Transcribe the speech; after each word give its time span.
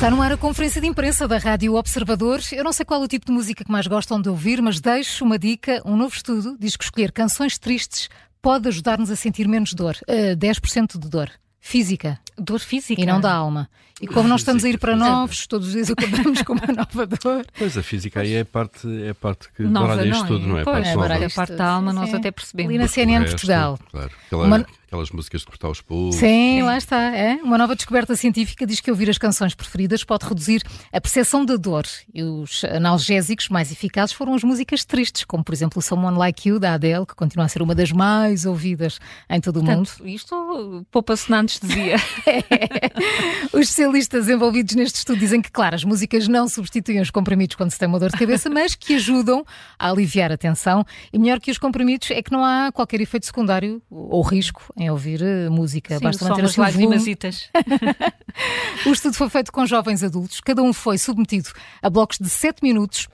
Está 0.00 0.10
no 0.10 0.22
ar 0.22 0.32
a 0.32 0.36
conferência 0.38 0.80
de 0.80 0.86
imprensa 0.86 1.28
da 1.28 1.36
Rádio 1.36 1.74
Observador. 1.74 2.40
Eu 2.52 2.64
não 2.64 2.72
sei 2.72 2.86
qual 2.86 3.02
é 3.02 3.04
o 3.04 3.06
tipo 3.06 3.26
de 3.26 3.32
música 3.32 3.62
que 3.62 3.70
mais 3.70 3.86
gostam 3.86 4.18
de 4.18 4.30
ouvir, 4.30 4.62
mas 4.62 4.80
deixo 4.80 5.26
uma 5.26 5.38
dica. 5.38 5.82
Um 5.84 5.94
novo 5.94 6.14
estudo 6.14 6.56
diz 6.58 6.74
que 6.74 6.84
escolher 6.84 7.12
canções 7.12 7.58
tristes 7.58 8.08
pode 8.40 8.66
ajudar-nos 8.68 9.10
a 9.10 9.14
sentir 9.14 9.46
menos 9.46 9.74
dor. 9.74 9.98
Uh, 10.08 10.34
10% 10.34 10.98
de 10.98 11.06
dor 11.06 11.30
física. 11.60 12.18
Dor 12.38 12.60
física. 12.60 12.98
E 12.98 13.04
não 13.04 13.20
da 13.20 13.30
alma. 13.30 13.68
E 14.00 14.06
como 14.06 14.26
nós 14.26 14.40
estamos 14.40 14.64
a 14.64 14.70
ir 14.70 14.78
para 14.78 14.96
novos, 14.96 15.46
todos 15.46 15.66
os 15.66 15.74
dias 15.74 15.90
acordamos 15.90 16.40
com 16.40 16.54
uma 16.54 16.72
nova 16.74 17.06
dor. 17.06 17.44
Pois 17.58 17.76
a 17.76 17.82
física 17.82 18.20
aí 18.20 18.32
é 18.32 18.40
a 18.40 18.44
parte, 18.46 18.88
é 19.04 19.10
a 19.10 19.14
parte 19.14 19.52
que 19.52 19.62
Nova, 19.64 19.88
baralha 19.88 20.08
isto 20.08 20.26
tudo, 20.26 20.46
não 20.46 20.58
é? 20.58 20.64
Pois, 20.64 20.88
é, 20.88 20.96
baralha 20.96 21.26
a 21.26 21.30
parte 21.30 21.56
da 21.56 21.66
alma, 21.66 21.92
nós 21.92 22.14
até 22.14 22.30
percebemos. 22.30 22.70
Ali 22.70 22.78
na 22.78 22.88
CNN 22.88 23.26
Portugal. 23.26 23.78
Claro. 23.90 24.10
Aquela, 24.26 24.46
uma... 24.46 24.66
Aquelas 24.90 25.12
músicas 25.12 25.42
de 25.42 25.46
cortar 25.46 25.68
os 25.68 25.80
pulsos. 25.80 26.18
Sim, 26.18 26.62
lá 26.62 26.76
está. 26.76 27.16
É. 27.16 27.36
Uma 27.44 27.56
nova 27.56 27.76
descoberta 27.76 28.16
científica 28.16 28.66
diz 28.66 28.80
que 28.80 28.90
ouvir 28.90 29.08
as 29.08 29.18
canções 29.18 29.54
preferidas 29.54 30.02
pode 30.02 30.26
reduzir 30.26 30.64
a 30.92 31.00
percepção 31.00 31.44
da 31.44 31.54
dor. 31.54 31.84
E 32.12 32.24
os 32.24 32.64
analgésicos 32.64 33.48
mais 33.48 33.70
eficazes 33.70 34.12
foram 34.12 34.34
as 34.34 34.42
músicas 34.42 34.84
tristes, 34.84 35.22
como 35.22 35.44
por 35.44 35.54
exemplo 35.54 35.80
Someone 35.80 36.18
Like 36.18 36.48
You, 36.48 36.58
da 36.58 36.74
Adele, 36.74 37.06
que 37.06 37.14
continua 37.14 37.44
a 37.44 37.48
ser 37.48 37.62
uma 37.62 37.72
das 37.72 37.92
mais 37.92 38.44
ouvidas 38.44 38.98
em 39.28 39.40
todo 39.40 39.60
o 39.60 39.62
mundo. 39.62 39.88
isto 40.06 40.84
poupa-se 40.90 41.30
na 41.30 41.38
anestesia. 41.38 41.94
é. 42.26 42.90
Os 43.56 43.60
especialistas 43.60 44.28
envolvidos 44.28 44.74
neste 44.74 44.96
estudo 44.96 45.20
dizem 45.20 45.40
que, 45.40 45.52
claro, 45.52 45.76
as 45.76 45.84
músicas 45.84 46.26
não 46.26 46.48
substituem 46.48 47.00
os 47.00 47.12
comprimidos 47.12 47.54
quando 47.54 47.70
se 47.70 47.78
tem 47.78 47.86
uma 47.86 48.00
dor 48.00 48.10
de 48.10 48.18
cabeça, 48.18 48.50
mas 48.50 48.74
que 48.74 48.96
ajudam 48.96 49.44
a 49.78 49.88
aliviar 49.88 50.32
a 50.32 50.36
tensão. 50.36 50.84
E 51.12 51.18
melhor 51.18 51.38
que 51.38 51.52
os 51.52 51.58
comprimidos 51.58 52.10
é 52.10 52.20
que 52.20 52.32
não 52.32 52.44
há 52.44 52.72
qualquer 52.72 53.00
efeito 53.00 53.24
secundário 53.24 53.80
ou 53.88 54.20
risco 54.22 54.64
em 54.80 54.90
ouvir 54.90 55.22
eh, 55.22 55.48
música. 55.50 55.98
Sim, 55.98 56.04
Basta 56.04 56.28
manter 56.28 56.44
as 56.44 56.56
lagrimasitas. 56.56 57.50
o 58.86 58.90
estudo 58.90 59.14
foi 59.14 59.28
feito 59.28 59.52
com 59.52 59.66
jovens 59.66 60.02
adultos, 60.02 60.40
cada 60.40 60.62
um 60.62 60.72
foi 60.72 60.96
submetido 60.96 61.50
a 61.82 61.90
blocos 61.90 62.18
de 62.18 62.30
7 62.30 62.62
minutos 62.62 63.06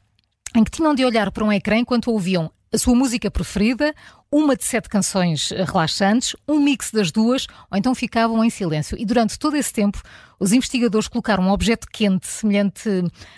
em 0.54 0.62
que 0.62 0.70
tinham 0.70 0.94
de 0.94 1.04
olhar 1.04 1.30
para 1.32 1.44
um 1.44 1.52
ecrã 1.52 1.76
enquanto 1.76 2.10
ouviam 2.10 2.50
a 2.72 2.78
sua 2.78 2.94
música 2.94 3.30
preferida, 3.30 3.94
uma 4.30 4.56
de 4.56 4.64
sete 4.64 4.88
canções 4.88 5.50
relaxantes, 5.50 6.34
um 6.48 6.58
mix 6.58 6.90
das 6.90 7.12
duas, 7.12 7.46
ou 7.70 7.78
então 7.78 7.94
ficavam 7.94 8.44
em 8.44 8.50
silêncio. 8.50 8.96
E 8.98 9.04
durante 9.04 9.38
todo 9.38 9.56
esse 9.56 9.72
tempo, 9.72 10.02
os 10.38 10.52
investigadores 10.52 11.08
colocaram 11.08 11.44
um 11.44 11.50
objeto 11.50 11.86
quente, 11.92 12.26
semelhante 12.26 12.88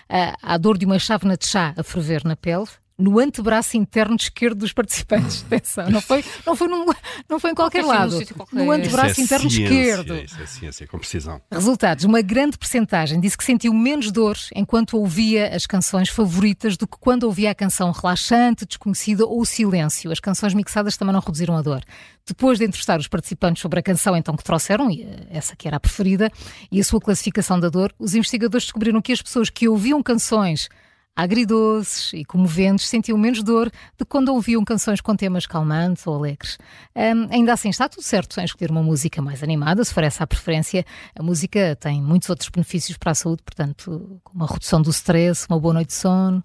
à, 0.07 0.53
à 0.53 0.57
dor 0.57 0.77
de 0.77 0.85
uma 0.85 0.99
chávena 0.99 1.37
de 1.37 1.45
chá 1.45 1.73
a 1.77 1.83
ferver 1.83 2.23
na 2.25 2.35
pele, 2.35 2.67
no 2.99 3.17
antebraço 3.17 3.77
interno 3.77 4.17
esquerdo 4.17 4.59
dos 4.59 4.73
participantes. 4.73 5.43
Atenção, 5.47 5.89
não 5.89 6.01
foi, 6.01 6.23
não 6.45 6.55
foi, 6.55 6.67
num, 6.67 6.85
não 7.29 7.39
foi 7.39 7.51
em 7.51 7.55
qualquer 7.55 7.85
lado. 7.85 8.19
No 8.51 8.69
antebraço 8.69 9.21
é 9.21 9.23
interno 9.23 9.49
ciência, 9.49 9.63
esquerdo. 9.63 10.15
Isso 10.17 10.41
é 10.41 10.45
ciência, 10.45 10.87
com 10.87 10.99
precisão. 10.99 11.41
Resultados: 11.49 12.03
uma 12.03 12.21
grande 12.21 12.57
percentagem 12.57 13.19
disse 13.19 13.37
que 13.37 13.43
sentiu 13.43 13.73
menos 13.73 14.11
dor 14.11 14.35
enquanto 14.53 14.97
ouvia 14.97 15.55
as 15.55 15.65
canções 15.65 16.09
favoritas 16.09 16.75
do 16.75 16.85
que 16.85 16.97
quando 16.99 17.23
ouvia 17.23 17.51
a 17.51 17.55
canção 17.55 17.91
relaxante, 17.91 18.65
desconhecida 18.65 19.25
ou 19.25 19.39
o 19.39 19.45
silêncio. 19.45 20.11
As 20.11 20.19
canções 20.19 20.53
mixadas 20.53 20.97
também 20.97 21.13
não 21.13 21.21
reduziram 21.21 21.55
a 21.55 21.61
dor. 21.61 21.81
Depois 22.27 22.59
de 22.59 22.65
entrevistar 22.65 22.99
os 22.99 23.07
participantes 23.07 23.61
sobre 23.61 23.79
a 23.79 23.83
canção 23.83 24.15
então 24.15 24.35
que 24.35 24.43
trouxeram, 24.43 24.91
e 24.91 25.03
eh, 25.03 25.27
essa 25.31 25.55
que 25.55 25.67
era 25.67 25.77
a 25.77 25.79
preferida, 25.79 26.29
e 26.71 26.79
a 26.79 26.83
sua 26.83 26.99
classificação 26.99 27.59
da 27.59 27.69
dor, 27.69 27.93
os 27.97 28.13
investigadores 28.13 28.65
descobriram 28.65 29.01
que 29.01 29.11
as 29.11 29.21
pessoas 29.21 29.49
que 29.49 29.67
ouviam 29.67 30.03
canções 30.03 30.69
agridoces 31.19 32.13
e 32.13 32.23
comoventes, 32.23 32.87
sentiam 32.87 33.17
menos 33.17 33.43
dor 33.43 33.69
de 33.97 34.05
quando 34.05 34.29
ouviam 34.29 34.63
canções 34.63 35.01
com 35.01 35.15
temas 35.15 35.45
calmantes 35.45 36.07
ou 36.07 36.15
alegres. 36.15 36.57
Um, 36.95 37.27
ainda 37.33 37.51
assim, 37.51 37.69
está 37.69 37.89
tudo 37.89 38.03
certo 38.03 38.39
em 38.39 38.45
escolher 38.45 38.71
uma 38.71 38.81
música 38.81 39.21
mais 39.21 39.43
animada, 39.43 39.83
se 39.83 39.93
for 39.93 40.03
essa 40.03 40.23
a 40.23 40.27
preferência. 40.27 40.85
A 41.17 41.21
música 41.21 41.75
tem 41.75 42.01
muitos 42.01 42.29
outros 42.29 42.47
benefícios 42.49 42.97
para 42.97 43.11
a 43.11 43.15
saúde, 43.15 43.43
portanto, 43.43 44.21
como 44.23 44.43
a 44.45 44.47
redução 44.47 44.81
do 44.81 44.91
stress, 44.91 45.45
uma 45.49 45.59
boa 45.59 45.73
noite 45.73 45.87
de 45.87 45.95
sono. 45.95 46.41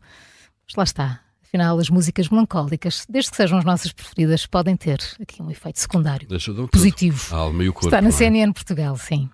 Mas 0.66 0.74
lá 0.76 0.82
está. 0.82 1.20
Afinal, 1.42 1.78
as 1.78 1.88
músicas 1.88 2.28
melancólicas, 2.28 3.06
desde 3.08 3.30
que 3.30 3.36
sejam 3.36 3.56
as 3.58 3.64
nossas 3.64 3.92
preferidas, 3.92 4.44
podem 4.44 4.76
ter 4.76 4.98
aqui 5.22 5.40
um 5.40 5.52
efeito 5.52 5.78
secundário 5.78 6.26
positivo. 6.72 7.32
A 7.32 7.38
alma 7.38 7.62
e 7.62 7.68
o 7.68 7.72
corpo, 7.72 7.86
está 7.86 8.02
na 8.02 8.08
é? 8.08 8.10
CNN 8.10 8.52
Portugal, 8.52 8.96
sim. 8.96 9.30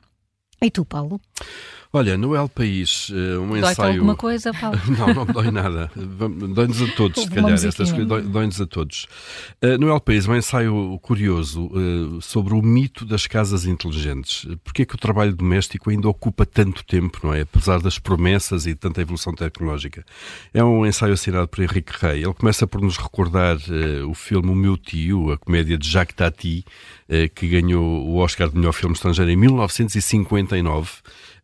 E 0.60 0.70
tu, 0.70 0.84
Paulo? 0.84 1.18
Olha, 1.92 2.16
no 2.16 2.36
El 2.36 2.48
País, 2.48 3.10
eh, 3.12 3.36
um 3.36 3.48
dói 3.48 3.72
ensaio. 3.72 3.94
alguma 3.94 4.14
coisa, 4.14 4.52
Paulo? 4.54 4.78
não, 4.96 5.12
não 5.12 5.26
dói 5.26 5.50
nada. 5.50 5.90
Dói-nos 6.54 6.82
a 6.82 6.86
todos, 6.92 7.24
se 7.24 7.28
calhar. 7.28 7.52
Estas 7.52 7.90
coisas 7.90 8.26
dói-nos 8.28 8.60
a 8.60 8.66
todos. 8.66 9.08
Uh, 9.60 9.76
no 9.76 9.88
El 9.88 10.00
País, 10.00 10.28
um 10.28 10.36
ensaio 10.36 10.96
curioso 11.02 11.66
uh, 11.66 12.22
sobre 12.22 12.54
o 12.54 12.62
mito 12.62 13.04
das 13.04 13.26
casas 13.26 13.66
inteligentes. 13.66 14.46
Porquê 14.62 14.82
é 14.82 14.84
que 14.84 14.94
o 14.94 14.98
trabalho 14.98 15.34
doméstico 15.34 15.90
ainda 15.90 16.08
ocupa 16.08 16.46
tanto 16.46 16.84
tempo, 16.84 17.18
não 17.24 17.34
é? 17.34 17.40
Apesar 17.40 17.80
das 17.80 17.98
promessas 17.98 18.66
e 18.66 18.74
tanta 18.76 19.00
evolução 19.00 19.34
tecnológica. 19.34 20.04
É 20.54 20.62
um 20.62 20.86
ensaio 20.86 21.14
assinado 21.14 21.48
por 21.48 21.60
Henrique 21.60 21.92
Rey. 22.00 22.22
Ele 22.22 22.34
começa 22.34 22.68
por 22.68 22.80
nos 22.80 22.98
recordar 22.98 23.56
uh, 23.56 24.08
o 24.08 24.14
filme 24.14 24.48
O 24.48 24.54
Meu 24.54 24.76
Tio, 24.76 25.32
a 25.32 25.36
comédia 25.36 25.76
de 25.76 25.90
Jacques 25.90 26.14
Tati, 26.14 26.64
que 27.34 27.48
ganhou 27.48 28.06
o 28.06 28.18
Oscar 28.18 28.48
de 28.48 28.56
melhor 28.56 28.72
filme 28.72 28.94
estrangeiro 28.94 29.28
em 29.28 29.36
1959. 29.36 30.88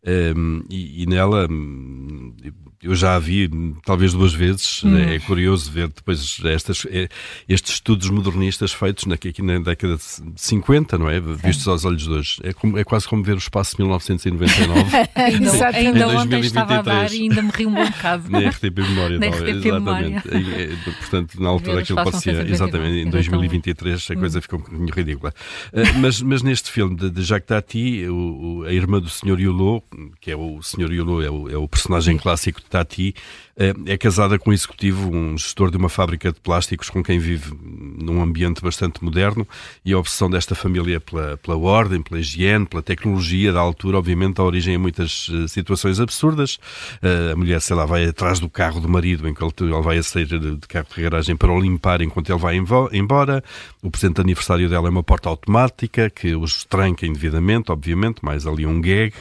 Um, 0.07 0.61
e, 0.69 1.03
e, 1.03 1.05
nela 1.05 1.47
hum, 1.51 2.33
eu 2.81 2.95
já 2.95 3.15
a 3.15 3.19
vi 3.19 3.49
talvez 3.85 4.13
duas 4.13 4.33
vezes. 4.33 4.83
Hum. 4.83 4.97
É 4.97 5.19
curioso 5.19 5.71
ver 5.71 5.87
depois 5.87 6.39
estas, 6.45 6.85
é, 6.89 7.09
estes 7.49 7.73
estudos 7.73 8.09
modernistas 8.09 8.71
feitos 8.71 9.11
aqui 9.11 9.41
na 9.41 9.59
década 9.59 9.97
de 9.97 10.03
50, 10.35 10.97
não 10.97 11.09
é? 11.09 11.19
Vistos 11.19 11.67
aos 11.67 11.85
olhos 11.85 12.03
de 12.03 12.09
hoje. 12.09 12.39
É, 12.43 12.53
como, 12.53 12.77
é 12.77 12.83
quase 12.83 13.07
como 13.07 13.23
ver 13.23 13.33
o 13.33 13.37
espaço 13.37 13.75
1999. 13.79 14.83
ainda 15.15 15.67
ainda 15.67 16.07
ontem 16.07 16.39
estava 16.39 16.77
a 16.77 16.81
dar 16.81 17.11
e 17.11 17.23
ainda 17.23 17.41
me 17.41 17.51
ri 17.51 17.65
um 17.65 17.73
bocado. 17.73 18.29
Na 18.29 18.39
RTP 18.39 18.77
Memória. 18.77 19.19
Na 19.19 19.27
RTP 19.27 19.65
Memória. 19.65 20.23
É, 20.31 20.63
é, 20.63 20.91
portanto, 20.99 21.41
na 21.41 21.49
altura 21.49 21.81
aquilo 21.81 22.03
parecia. 22.03 22.47
Exatamente, 22.47 23.07
em 23.07 23.09
2023 23.09 24.11
a 24.11 24.15
coisa 24.15 24.39
hum. 24.39 24.41
ficou 24.41 24.59
um 24.59 24.61
bocadinho 24.61 24.93
ridícula. 24.93 25.33
Uh, 25.73 25.99
mas, 25.99 26.21
mas 26.21 26.43
neste 26.43 26.71
filme 26.71 26.95
de, 26.95 27.09
de 27.09 27.23
Jacques 27.23 27.47
Tati, 27.47 28.05
o, 28.07 28.13
o, 28.15 28.63
a 28.63 28.71
irmã 28.71 28.99
do 28.99 29.09
Sr. 29.09 29.39
Yulot, 29.39 29.83
que 30.19 30.31
é 30.31 30.35
o 30.35 30.61
Sr. 30.61 30.91
Yulot, 30.91 31.25
é 31.25 31.31
o, 31.31 31.49
é 31.49 31.57
o 31.57 31.67
personagem 31.67 32.17
clássico 32.17 32.59
de 32.59 32.67
Tati, 32.67 33.15
é 33.57 33.97
casada 33.97 34.37
com 34.37 34.51
um 34.51 34.53
executivo, 34.53 35.09
um 35.09 35.35
gestor 35.35 35.71
de 35.71 35.77
uma 35.77 35.89
fábrica 35.89 36.31
de 36.31 36.39
plásticos 36.39 36.91
com 36.91 37.03
quem 37.03 37.17
vive 37.17 37.51
num 37.59 38.21
ambiente 38.21 38.61
bastante 38.61 39.03
moderno 39.03 39.47
e 39.83 39.93
a 39.93 39.97
obsessão 39.97 40.29
desta 40.29 40.53
família 40.53 40.99
pela, 40.99 41.37
pela 41.37 41.57
ordem, 41.57 42.01
pela 42.01 42.19
higiene, 42.19 42.67
pela 42.67 42.83
tecnologia 42.83 43.51
da 43.51 43.59
altura, 43.59 43.97
obviamente, 43.97 44.35
dá 44.35 44.43
origem 44.43 44.75
a 44.75 44.79
muitas 44.79 45.31
eh, 45.33 45.47
situações 45.47 45.99
absurdas. 45.99 46.59
Eh, 47.01 47.31
a 47.33 47.35
mulher, 47.35 47.59
sei 47.59 47.75
lá, 47.75 47.85
vai 47.85 48.05
atrás 48.05 48.39
do 48.39 48.47
carro 48.47 48.79
do 48.79 48.87
marido 48.87 49.27
enquanto 49.27 49.65
ele 49.65 49.81
vai 49.81 49.97
a 49.97 50.03
sair 50.03 50.27
de 50.27 50.57
carro 50.67 50.85
de 50.95 51.01
garagem 51.01 51.35
para 51.35 51.51
o 51.51 51.59
limpar 51.59 52.03
enquanto 52.03 52.29
ele 52.29 52.39
vai 52.39 52.55
embora. 52.93 53.43
O 53.81 53.89
presente 53.89 54.15
de 54.15 54.21
aniversário 54.21 54.69
dela 54.69 54.87
é 54.87 54.91
uma 54.91 55.03
porta 55.03 55.29
automática 55.29 56.11
que 56.11 56.35
os 56.35 56.63
tranca 56.63 57.07
indevidamente, 57.07 57.71
obviamente, 57.71 58.23
mais 58.23 58.45
ali 58.45 58.67
um 58.67 58.79
gag. 58.79 59.13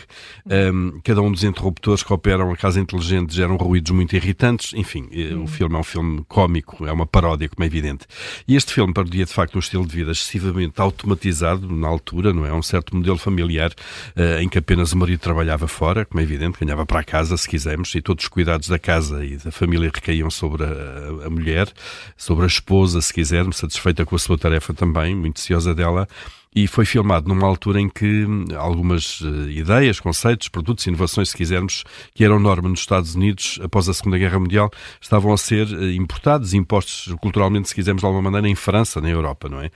Um, 0.45 1.01
cada 1.03 1.23
um 1.23 1.33
dos 1.33 1.43
interruptores 1.43 2.03
que 2.03 2.13
operam 2.13 2.53
a 2.53 2.57
casa 2.57 2.79
inteligente 2.79 3.35
geram 3.35 3.57
ruídos 3.57 3.93
muito 3.93 4.15
irritantes. 4.15 4.26
Enfim, 4.75 5.09
hum. 5.13 5.45
o 5.45 5.47
filme 5.47 5.75
é 5.75 5.79
um 5.79 5.85
filme 5.85 6.25
cómico, 6.29 6.87
é 6.87 6.93
uma 6.93 7.07
paródia, 7.07 7.49
como 7.49 7.65
é 7.65 7.67
evidente. 7.67 8.07
E 8.47 8.57
este 8.57 8.73
filme 8.73 8.93
parodia, 8.93 9.25
de 9.25 9.33
facto, 9.33 9.57
um 9.57 9.59
estilo 9.59 9.87
de 9.87 9.95
vida 9.95 10.13
excessivamente 10.13 10.81
automatizado 10.81 11.75
na 11.75 11.89
altura, 11.89 12.33
não 12.33 12.47
é? 12.47 12.53
Um 12.53 12.63
certo 12.63 12.97
modelo 12.97 13.19
familiar 13.19 13.71
uh, 13.71 14.41
em 14.41 14.49
que 14.49 14.59
apenas 14.59 14.93
o 14.93 14.97
marido 14.97 15.21
trabalhava 15.21 15.67
fora, 15.69 16.05
como 16.05 16.21
é 16.21 16.23
evidente, 16.23 16.59
ganhava 16.61 16.87
para 16.87 17.01
a 17.01 17.05
casa, 17.05 17.37
se 17.37 17.49
quisermos, 17.49 17.95
e 17.95 18.01
todos 18.01 18.25
os 18.25 18.29
cuidados 18.29 18.69
da 18.69 18.79
casa 18.79 19.25
e 19.25 19.37
da 19.37 19.51
família 19.51 19.91
recaíam 19.93 20.31
sobre 20.31 20.65
a, 20.65 21.27
a 21.27 21.31
mulher, 21.31 21.69
sobre 22.17 22.45
a 22.45 22.47
esposa, 22.49 23.01
se 23.01 23.13
quisermos, 23.13 23.57
satisfeita 23.59 24.05
com 24.05 24.17
a 24.17 24.19
sua 24.19 24.39
tarefa 24.39 24.73
também, 24.75 25.15
muito 25.15 25.41
ciosa 25.41 25.75
dela 25.75 26.09
e 26.57 26.67
foi 26.67 26.87
filmado 26.87 27.29
numa 27.29 27.47
altura 27.47 27.79
em 27.79 27.87
que 27.87 28.27
algumas 28.57 29.21
uh, 29.21 29.51
ideias, 29.51 30.01
conceitos, 30.01 30.49
produtos, 30.49 30.87
inovações, 30.87 31.29
se 31.29 31.37
quisermos, 31.37 31.85
que 32.15 32.25
eram 32.25 32.41
norma 32.41 32.67
nos 32.67 32.81
Estados 32.81 33.15
Unidos 33.15 33.61
após 33.63 33.91
a 33.91 33.93
Segunda 33.93 34.17
Guerra 34.17 34.39
Mundial, 34.39 34.71
estavam 34.99 35.35
a 35.35 35.37
ser 35.37 35.67
uh, 35.67 35.91
importados, 35.91 36.55
impostos 36.55 37.15
culturalmente, 37.21 37.69
se 37.69 37.75
quisermos, 37.75 38.01
de 38.01 38.07
alguma 38.07 38.23
maneira, 38.23 38.49
em 38.49 38.55
França, 38.55 39.03
na 39.03 39.11
Europa, 39.11 39.51
não 39.51 39.61
é? 39.61 39.71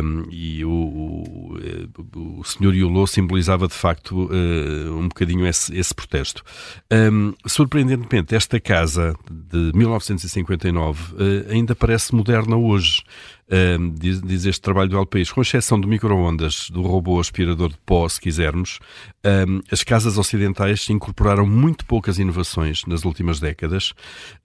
Um, 0.00 0.24
e 0.30 0.64
o, 0.64 0.70
o, 0.70 1.58
eh, 1.60 1.88
o 2.16 2.44
senhor 2.44 2.72
Yulot 2.72 3.10
simbolizava, 3.10 3.66
de 3.66 3.74
facto, 3.74 4.30
um 4.32 5.08
bocadinho 5.08 5.44
esse, 5.46 5.76
esse 5.76 5.92
protesto. 5.92 6.44
Um, 6.92 7.34
surpreendentemente, 7.46 8.34
esta 8.34 8.60
casa 8.60 9.16
de 9.28 9.72
1959 9.74 11.16
ainda 11.50 11.74
parece 11.74 12.14
moderna 12.14 12.56
hoje. 12.56 13.02
Diz, 13.94 14.22
diz, 14.22 14.46
este 14.46 14.60
trabalho 14.60 14.88
do 14.88 14.96
El 14.96 15.06
País, 15.06 15.30
com 15.30 15.42
exceção 15.42 15.78
do 15.78 15.86
micro-ondas, 15.86 16.70
do 16.70 16.82
robô 16.82 17.20
aspirador 17.20 17.70
de 17.70 17.78
pó, 17.84 18.08
se 18.08 18.20
quisermos, 18.20 18.78
um, 19.24 19.60
as 19.70 19.82
casas 19.84 20.16
ocidentais 20.18 20.88
incorporaram 20.88 21.46
muito 21.46 21.84
poucas 21.84 22.18
inovações 22.18 22.84
nas 22.86 23.04
últimas 23.04 23.40
décadas, 23.40 23.90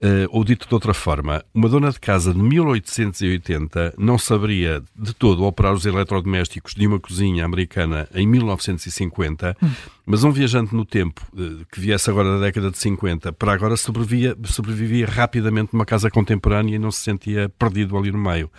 uh, 0.02 0.28
ou 0.30 0.44
dito 0.44 0.68
de 0.68 0.74
outra 0.74 0.92
forma, 0.92 1.44
uma 1.54 1.68
dona 1.68 1.90
de 1.90 1.98
casa 1.98 2.32
de 2.34 2.40
1880 2.40 3.94
não 3.98 4.18
saberia 4.18 4.82
de 4.94 5.14
todo 5.14 5.44
operar 5.44 5.72
os 5.72 5.86
eletrodomésticos 5.86 6.74
de 6.74 6.86
uma 6.86 7.00
cozinha 7.00 7.44
americana 7.44 8.08
em 8.14 8.26
1950, 8.26 9.56
hum. 9.62 9.70
mas 10.04 10.22
um 10.22 10.30
viajante 10.30 10.74
no 10.74 10.84
tempo, 10.84 11.26
uh, 11.32 11.64
que 11.72 11.80
viesse 11.80 12.10
agora 12.10 12.38
da 12.38 12.46
década 12.46 12.70
de 12.70 12.78
50, 12.78 13.32
para 13.32 13.52
agora 13.52 13.76
sobrevivia 13.76 15.06
rapidamente 15.06 15.72
numa 15.72 15.86
casa 15.86 16.10
contemporânea 16.10 16.76
e 16.76 16.78
não 16.78 16.90
se 16.90 17.00
sentia 17.00 17.48
perdido 17.48 17.96
ali 17.96 18.12
no 18.12 18.18
meio. 18.18 18.50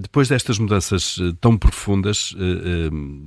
Depois 0.00 0.28
destas 0.28 0.58
mudanças 0.58 1.16
tão 1.40 1.56
profundas, 1.56 2.34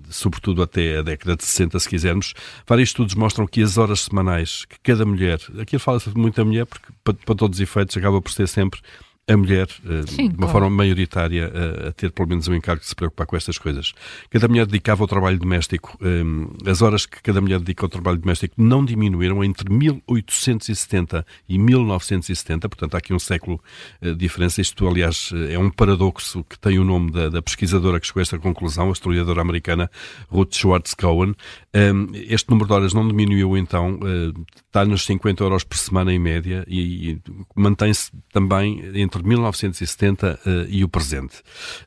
sobretudo 0.09 0.61
até 0.61 0.97
a 0.97 1.01
década 1.01 1.35
de 1.35 1.43
60, 1.43 1.79
se 1.79 1.89
quiser, 1.89 2.03
quisermos, 2.03 2.33
vários 2.67 2.89
estudos 2.89 3.15
mostram 3.15 3.47
que 3.47 3.61
as 3.61 3.77
horas 3.77 4.01
semanais 4.01 4.65
que 4.65 4.77
cada 4.83 5.05
mulher, 5.05 5.39
aqui 5.59 5.79
fala-se 5.79 6.09
muito 6.17 6.35
da 6.35 6.45
mulher, 6.45 6.65
porque 6.65 6.91
para 7.03 7.35
todos 7.35 7.57
os 7.57 7.61
efeitos 7.61 7.95
acaba 7.95 8.21
por 8.21 8.31
ser 8.31 8.47
sempre 8.47 8.81
a 9.25 9.37
mulher, 9.37 9.69
eh, 9.85 10.03
Sim, 10.05 10.27
de 10.27 10.35
uma 10.35 10.47
claro. 10.47 10.51
forma 10.51 10.69
maioritária, 10.69 11.49
a, 11.53 11.87
a, 11.87 11.91
ter 11.93 12.11
pelo 12.11 12.27
menos 12.27 12.47
um 12.49 12.53
encargo 12.53 12.81
de 12.81 12.87
se 12.87 12.95
preocupar 12.95 13.25
com 13.25 13.37
estas 13.37 13.57
coisas. 13.57 13.93
Cada 14.29 14.49
mulher 14.49 14.65
dedicava 14.65 15.01
ao 15.03 15.07
trabalho 15.07 15.39
doméstico, 15.39 15.97
um, 16.01 16.49
as 16.69 16.81
horas 16.81 17.05
que 17.05 17.21
cada 17.21 17.39
mulher 17.39 17.59
dedica 17.59 17.85
ao 17.85 17.89
trabalho 17.89 18.17
doméstico 18.17 18.55
não 18.57 18.83
diminuíram 18.83 19.41
entre 19.41 19.73
1870 19.73 21.25
e 21.47 21.57
1970, 21.57 22.67
portanto 22.67 22.95
há 22.95 22.97
aqui 22.97 23.13
um 23.13 23.19
século 23.19 23.61
de 24.01 24.13
diferença. 24.15 24.59
Isto, 24.59 24.85
aliás, 24.87 25.31
é 25.49 25.57
um 25.57 25.69
paradoxo 25.69 26.43
que 26.43 26.59
tem 26.59 26.77
o 26.77 26.83
nome 26.83 27.11
da, 27.11 27.29
da 27.29 27.41
pesquisadora 27.41 28.01
que 28.01 28.07
chegou 28.07 28.19
a 28.19 28.23
esta 28.23 28.37
conclusão, 28.37 28.89
a 28.89 28.91
historiadora 28.91 29.41
americana 29.41 29.89
Ruth 30.29 30.53
Schwartz 30.53 30.93
Cohen. 30.93 31.33
Um, 31.73 32.09
este 32.13 32.49
número 32.49 32.67
de 32.67 32.73
horas 32.73 32.93
não 32.93 33.07
diminuiu 33.07 33.57
então, 33.57 33.95
uh, 33.95 34.45
está 34.67 34.83
nos 34.85 35.05
50 35.05 35.43
euros 35.43 35.63
por 35.63 35.77
semana 35.77 36.13
em 36.13 36.19
média 36.19 36.65
e, 36.67 37.11
e 37.11 37.21
mantém-se 37.55 38.11
também 38.31 38.83
entre 38.93 39.12
entre 39.13 39.27
1970 39.27 40.27
uh, 40.27 40.49
eh, 40.49 40.67
e 40.69 40.83
o 40.83 40.89
presente. 40.89 41.35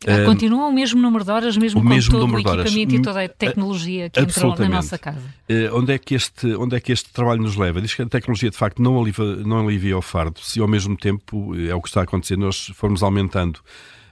Ah, 0.07 0.25
continua 0.25 0.69
o 0.69 0.73
mesmo 0.73 1.01
número 1.01 1.25
de 1.25 1.31
horas, 1.31 1.57
mesmo 1.57 1.81
o 1.81 1.83
com 1.83 1.89
mesmo 1.89 2.13
todo 2.13 2.33
o 2.33 2.39
equipamento 2.39 2.95
e 2.95 3.03
toda 3.03 3.25
a 3.25 3.29
tecnologia 3.29 4.09
que 4.09 4.21
entrou 4.21 4.57
na 4.57 4.69
nossa 4.69 4.97
casa. 4.99 5.21
Uh, 5.51 5.77
onde, 5.77 5.93
é 5.93 5.99
que 5.99 6.15
este, 6.15 6.55
onde 6.55 6.77
é 6.77 6.81
que 6.81 6.93
este 6.93 7.13
trabalho 7.13 7.43
nos 7.43 7.57
leva? 7.57 7.81
Diz 7.81 7.95
que 7.95 8.03
a 8.03 8.07
tecnologia, 8.07 8.51
de 8.51 8.57
facto, 8.57 8.81
não 8.81 9.01
alivia, 9.01 9.37
não 9.37 9.59
alivia 9.59 9.99
o 9.99 10.03
fardo, 10.03 10.41
se 10.41 10.61
ao 10.61 10.69
mesmo 10.69 10.97
tempo, 10.97 11.55
é 11.57 11.75
o 11.75 11.81
que 11.81 11.89
está 11.89 12.01
a 12.01 12.05
acontecer, 12.05 12.37
nós 12.37 12.71
formos 12.75 13.03
aumentando 13.03 13.61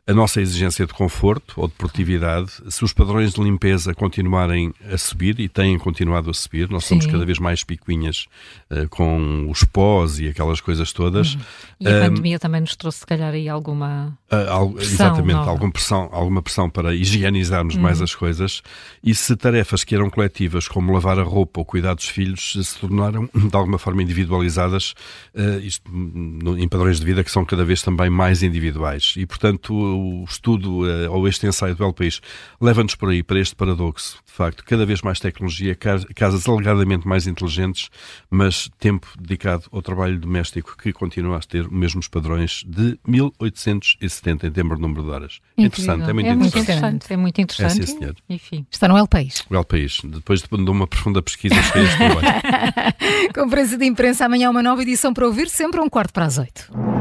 a 0.06 0.12
nossa 0.12 0.38
exigência 0.38 0.86
de 0.86 0.92
conforto 0.92 1.54
ou 1.56 1.66
de 1.66 1.72
produtividade, 1.74 2.50
se 2.68 2.84
os 2.84 2.92
padrões 2.92 3.32
de 3.32 3.42
limpeza 3.42 3.94
continuarem 3.94 4.72
a 4.92 4.98
subir 4.98 5.40
e 5.40 5.48
têm 5.48 5.78
continuado 5.78 6.28
a 6.28 6.34
subir, 6.34 6.68
nós 6.68 6.84
somos 6.84 7.06
cada 7.06 7.24
vez 7.24 7.38
mais 7.38 7.64
picuinhas 7.64 8.26
uh, 8.70 8.86
com 8.90 9.50
os 9.50 9.64
pós 9.64 10.18
e 10.18 10.28
aquelas 10.28 10.60
coisas 10.60 10.92
todas. 10.92 11.34
Uhum. 11.34 11.40
E 11.80 11.88
a 11.88 11.90
um, 11.90 12.00
pandemia 12.00 12.38
também 12.38 12.60
nos 12.60 12.76
trouxe, 12.76 12.98
se 12.98 13.06
calhar, 13.06 13.32
aí 13.32 13.48
alguma. 13.48 14.16
Uh, 14.30 14.50
al 14.50 14.70
pressão 14.72 14.92
exatamente, 14.92 15.48
alguma 15.48 15.72
pressão, 15.72 16.08
alguma 16.12 16.42
pressão 16.42 16.68
para 16.68 16.94
higienizarmos 16.94 17.74
uhum. 17.74 17.80
mais 17.80 18.02
as 18.02 18.14
coisas. 18.14 18.60
E 19.02 19.14
se 19.14 19.34
tarefas 19.36 19.84
que 19.84 19.94
eram 19.94 20.10
coletivas, 20.10 20.68
como 20.68 20.92
lavar 20.92 21.18
a 21.18 21.22
roupa 21.22 21.60
ou 21.60 21.64
cuidar 21.64 21.94
dos 21.94 22.08
filhos, 22.08 22.58
se 22.62 22.78
tornaram 22.78 23.26
de 23.34 23.56
alguma 23.56 23.78
forma 23.78 24.02
individualizadas, 24.02 24.94
uh, 25.34 25.60
isto, 25.60 25.90
no, 25.90 26.58
em 26.58 26.68
padrões 26.68 27.00
de 27.00 27.06
vida 27.06 27.24
que 27.24 27.30
são 27.30 27.42
cada 27.42 27.64
vez 27.64 27.80
também 27.80 28.10
mais 28.10 28.42
individuais. 28.42 29.14
E, 29.16 29.24
portanto, 29.24 29.93
o 29.94 30.24
estudo 30.24 30.82
uh, 30.82 31.10
ou 31.10 31.26
este 31.28 31.46
ensaio 31.46 31.74
do 31.74 31.84
El 31.84 31.92
País 31.92 32.20
leva-nos 32.60 32.94
por 32.94 33.10
aí, 33.10 33.22
para 33.22 33.40
este 33.40 33.54
paradoxo. 33.54 34.18
De 34.26 34.32
facto, 34.32 34.64
cada 34.64 34.84
vez 34.84 35.02
mais 35.02 35.20
tecnologia, 35.20 35.76
casas 36.14 36.48
alegadamente 36.48 37.06
mais 37.06 37.26
inteligentes, 37.26 37.88
mas 38.30 38.68
tempo 38.78 39.06
dedicado 39.18 39.64
ao 39.70 39.80
trabalho 39.80 40.18
doméstico 40.18 40.76
que 40.76 40.92
continua 40.92 41.36
a 41.36 41.40
ter 41.40 41.66
os 41.66 41.72
mesmos 41.72 42.08
padrões 42.08 42.64
de 42.66 42.98
1870 43.06 44.46
em 44.46 44.50
termos 44.50 44.76
de 44.76 44.82
número 44.82 45.04
de 45.04 45.10
horas. 45.10 45.40
É 45.56 45.62
interessante, 45.62 46.10
é 46.10 46.12
muito, 46.12 46.26
é 46.26 46.32
interessante. 46.32 46.40
muito 46.40 46.58
interessante. 46.58 47.12
É 47.12 47.16
muito 47.16 47.40
interessante. 47.40 47.82
É, 47.82 47.86
sim, 47.86 47.98
senhor. 47.98 48.16
Enfim, 48.28 48.66
está 48.70 48.88
no 48.88 48.96
El 48.96 49.06
País. 49.06 49.44
O 49.48 49.54
El 49.54 49.64
País. 49.64 50.00
Depois 50.04 50.42
de 50.42 50.70
uma 50.70 50.86
profunda 50.86 51.22
pesquisa, 51.22 51.54
cheguei 51.62 51.82
a 51.82 51.84
este 51.84 53.32
Conferência 53.34 53.78
de 53.78 53.84
imprensa 53.84 54.26
amanhã, 54.26 54.50
uma 54.50 54.62
nova 54.62 54.82
edição 54.82 55.12
para 55.12 55.26
ouvir, 55.26 55.48
sempre 55.48 55.80
um 55.80 55.88
quarto 55.88 56.12
para 56.12 56.26
as 56.26 56.38
oito. 56.38 56.93